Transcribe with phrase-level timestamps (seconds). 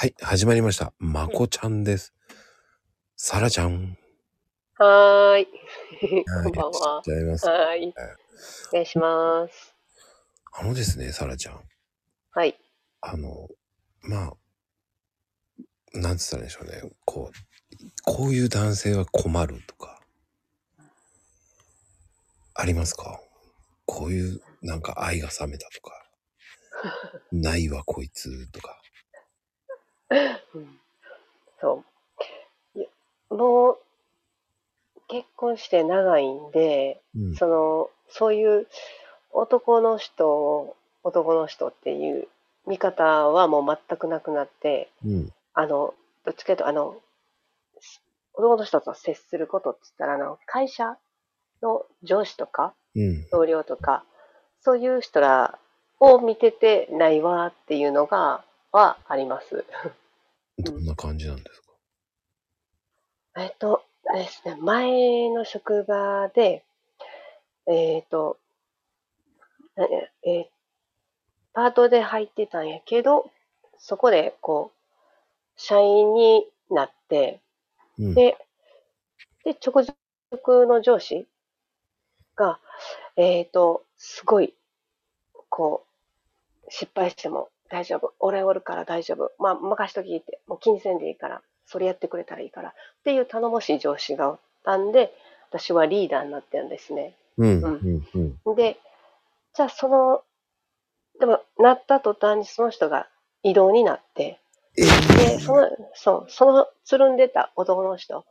[0.00, 0.92] はい、始まりました。
[1.00, 2.14] まこちゃんです。
[3.16, 3.98] さらちゃん。
[4.76, 5.48] はーい。
[6.24, 7.02] はいこんばんは。
[7.04, 7.46] じゃあやります。
[7.48, 7.88] はーい。
[7.88, 9.74] お願いします。
[10.52, 11.60] あのですね、さらちゃん。
[12.30, 12.56] はい。
[13.00, 13.48] あの、
[14.02, 14.32] まあ、
[15.94, 16.92] なんつったらいいんでしょうね。
[17.04, 20.00] こう、こういう男性は困るとか、
[22.54, 23.20] ありますか？
[23.84, 26.08] こういう、なんか愛が冷めたとか、
[27.32, 28.77] ないわこいつとか。
[30.54, 30.78] うん
[31.60, 31.82] そ
[33.30, 33.34] う。
[33.34, 33.78] もう、
[35.08, 37.34] 結婚して長いんで、うん。
[37.36, 38.66] その、そういう
[39.32, 42.28] 男の人を、男の人っていう
[42.66, 45.32] 見方はもう全くなくなって、うん。
[45.54, 46.96] あの、どっちかというと、あの、
[48.34, 50.96] 男の人と接することって言ったら、あの、会社
[51.62, 53.26] の上司とか、うん。
[53.30, 54.04] 同僚とか、
[54.60, 55.58] そういう人ら
[56.00, 59.64] を見ててないわっていうのが、はあります。
[60.60, 61.62] どんな感じなんです
[63.34, 63.42] か？
[63.42, 66.64] えっと、あれですね、前の職場で、
[67.66, 68.38] えっと、
[69.76, 69.84] な
[70.24, 70.44] えー
[71.54, 73.30] パートで入ってたんやけど、
[73.78, 77.40] そこでこう、社員になって、
[77.98, 78.14] うん。
[78.14, 78.36] で、
[79.44, 79.84] で、直
[80.30, 81.26] 属の上司
[82.36, 82.60] が、
[83.16, 84.54] えっ、と、すごい、
[85.48, 85.84] こ
[86.64, 88.14] う、失敗しても大丈夫。
[88.18, 89.32] 俺おるから大丈夫。
[89.38, 92.70] まあ、任しときって、もう気にせんでいいから、それやってくれたらいいから。
[92.70, 92.72] っ
[93.04, 95.14] ていう頼もしい上司がおったんで、
[95.50, 97.14] 私はリーダーになってるんですね。
[97.36, 97.62] うん。
[97.62, 97.66] う
[98.14, 98.38] うん。
[98.44, 98.54] うん。
[98.56, 98.78] で、
[99.54, 100.22] じゃあその、
[101.20, 103.08] でも、なった途端にその人が
[103.42, 104.40] 異動になって、
[104.76, 104.82] え
[105.16, 108.24] で、その、そう、そのつるんでた男の人、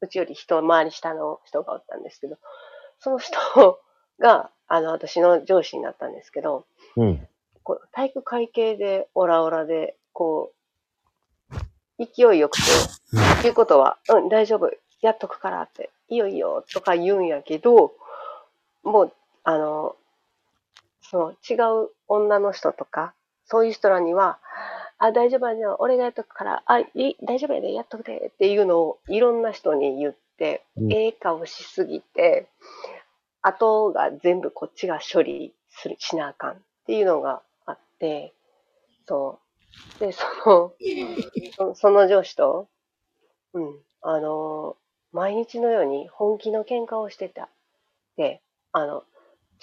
[0.00, 2.36] うちより一回り下の人がおったんですけど、
[2.98, 3.38] その人
[4.20, 7.28] が、あの、私の上司になったんですけど、うん。
[7.66, 10.52] こう体育会系でオラオラで、こ
[11.50, 11.56] う、
[11.98, 12.62] 勢いよくて、
[13.42, 17.92] 言うことは、うん、大丈夫、やっとくからって、いいよいいよ、とか言うんやけど、
[18.84, 19.12] もう、
[19.42, 19.96] あの、
[21.02, 21.54] その違
[21.86, 23.14] う女の人とか、
[23.46, 24.38] そういう人らには、
[24.98, 30.92] あ、大丈夫やな、俺がやっとくから、あ、いい大丈夫やで、やっとくで、っていうのをいろんな人に言って、うん。
[30.92, 32.46] ええ顔しすぎて、
[33.42, 36.56] 後が全部こっちが処理する、しなあかんっ
[36.86, 37.46] ていうのがあって、
[39.06, 39.40] そ
[40.00, 40.00] う。
[40.00, 40.74] で、その、
[41.58, 42.68] そその上司と、
[43.54, 44.76] うん、あの、
[45.12, 47.48] 毎日のように本気の喧嘩をしてた。
[48.16, 48.42] で、
[48.72, 49.04] あの、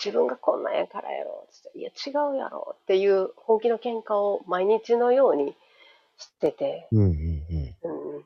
[0.03, 5.55] 自分がこんなんやからやろ、つって、いや違うやろっていう本気の喧嘩を毎日のように
[6.17, 7.03] してて、うん。
[7.03, 7.75] うん。
[7.83, 8.25] うん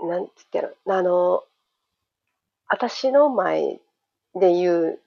[0.00, 1.44] うん、なんつってるあの、
[2.68, 3.80] 私の前
[4.34, 5.00] で言う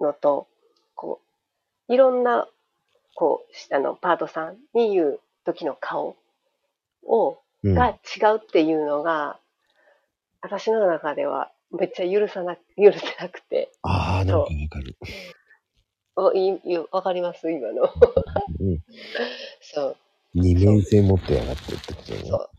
[0.00, 0.46] のと、
[1.88, 2.48] いろんな、
[3.14, 6.16] こう、あの、パートさんに言う時の顔
[7.06, 7.74] を、うん。
[7.74, 9.38] が違うっていうのが、
[10.42, 14.96] 私の中ではめっちゃ許さな、許せなくて、ああ、なんかわかる。
[16.16, 17.82] おいいわかります今の。
[18.60, 18.78] うん。
[19.60, 19.96] そう。
[20.34, 22.18] 二面性持ってやがってってことね。
[22.24, 22.50] そう。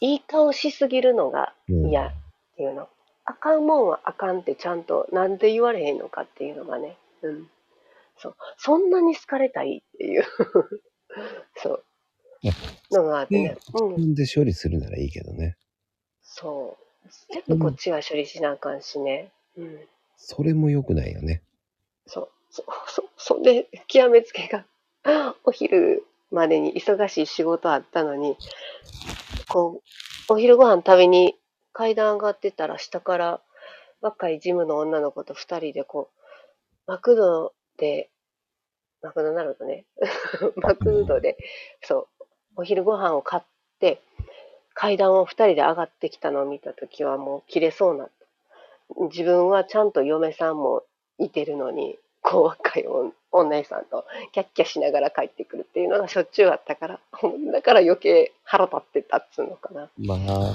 [0.00, 2.12] いい顔しすぎるのがうん嫌っ
[2.56, 2.88] ていうの。
[3.24, 6.96] あかんもんはあかんってちゃんとなんで言われへんのかっていうのがね。
[7.22, 7.48] うん。
[8.18, 8.36] そう。
[8.56, 10.24] そんなに好かれたいっていう。
[11.56, 11.84] そう
[12.42, 12.54] いや。
[12.90, 13.56] のがあってね。
[13.74, 13.88] うん。
[13.90, 15.56] 自分で処理するならいいけどね。
[16.22, 17.08] そう。
[17.46, 19.32] 全部こっちが処理しなあかんしね。
[19.56, 19.88] うん。
[20.16, 21.42] それも良くないよね。
[22.06, 22.30] そう。
[22.50, 24.64] そ、そ、そんで、極めつけが、
[25.44, 28.36] お昼までに忙しい仕事あったのに、
[29.48, 29.82] こ
[30.28, 31.36] う、お昼ご飯食べに
[31.72, 33.40] 階段上がってたら下から
[34.00, 36.18] 若いジムの女の子と二人でこう、
[36.86, 38.10] マクドで、
[39.02, 39.86] マクドナルドね、
[40.56, 41.36] マクドで、
[41.82, 42.24] そう、
[42.56, 43.42] お昼ご飯を買っ
[43.80, 44.00] て、
[44.74, 48.08] 階段を二人で上がってきたのを見たときはもう切れそうにな。
[49.10, 50.84] 自分はちゃんと嫁さんも
[51.18, 57.00] いてるのに、こう若いおお姉さんとキャッキャしながら帰ってくるっていうのがしょっちゅうあったから、
[57.52, 59.90] だから余計腹立ってたっつうのかな。
[59.98, 60.48] まあ、わ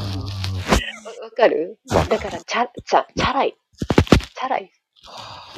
[1.21, 1.77] わかる？
[1.87, 3.55] だから、チャ、チャ、チャラい。
[4.35, 4.71] チャラい。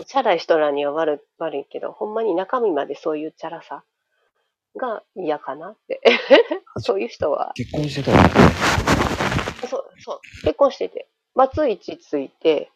[0.04, 3.84] チャラい人らには悪い悪いけど、ほんまに中身までそういうチャラさ
[4.76, 6.02] が嫌かなって。
[6.78, 9.68] そういう人は、結婚してた。
[9.68, 12.72] そう、そう、結婚してて、松市ついて、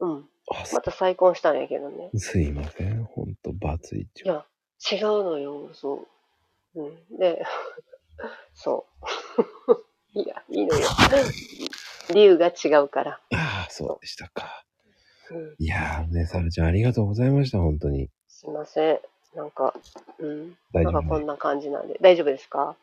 [0.00, 0.28] うん、
[0.72, 2.10] また再婚したんやけどね。
[2.14, 3.04] すいません。
[3.04, 4.28] ほんと、バツイチい。
[4.28, 4.44] や、
[4.92, 6.06] 違うのよ、そ
[6.74, 6.80] う。
[6.82, 7.44] うん、で、
[8.54, 8.86] そ
[9.66, 9.78] う。
[10.20, 10.86] いや、いいのよ。
[12.12, 13.20] 理由が違うから。
[13.34, 14.64] ああ、そうでしたか。
[15.30, 18.08] うん、いやーね、サルちゃんありがとうございました、本当に。
[18.28, 19.00] すいません。
[19.34, 19.74] なんか、
[20.18, 20.56] うん。
[20.72, 21.98] なんかこんな感じなんで。
[22.00, 22.76] 大丈夫ですか？